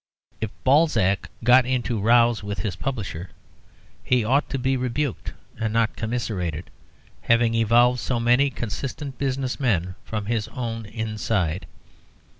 If 0.41 0.49
Balzac 0.63 1.29
got 1.43 1.63
into 1.63 1.99
rows 1.99 2.41
with 2.41 2.61
his 2.61 2.75
publishers 2.75 3.29
he 4.03 4.23
ought 4.25 4.49
to 4.49 4.57
be 4.57 4.75
rebuked 4.75 5.33
and 5.59 5.71
not 5.71 5.95
commiserated, 5.95 6.71
having 7.21 7.53
evolved 7.53 7.99
so 7.99 8.19
many 8.19 8.49
consistent 8.49 9.19
business 9.19 9.59
men 9.59 9.93
from 10.03 10.25
his 10.25 10.47
own 10.47 10.87
inside. 10.87 11.67